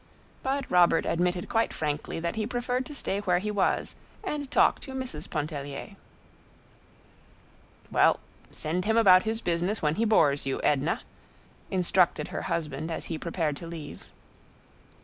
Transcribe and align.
But 0.41 0.65
Robert 0.67 1.05
admitted 1.05 1.47
quite 1.47 1.71
frankly 1.75 2.19
that 2.21 2.35
he 2.35 2.47
preferred 2.47 2.87
to 2.87 2.95
stay 2.95 3.19
where 3.19 3.37
he 3.37 3.51
was 3.51 3.93
and 4.23 4.49
talk 4.49 4.79
to 4.79 4.93
Mrs. 4.95 5.29
Pontellier. 5.29 5.95
"Well, 7.91 8.19
send 8.49 8.85
him 8.85 8.97
about 8.97 9.25
his 9.29 9.41
business 9.41 9.83
when 9.83 9.97
he 9.97 10.05
bores 10.05 10.43
you, 10.47 10.59
Edna," 10.63 11.01
instructed 11.69 12.29
her 12.29 12.41
husband 12.41 12.89
as 12.89 13.05
he 13.13 13.19
prepared 13.19 13.55
to 13.57 13.67
leave. 13.67 14.09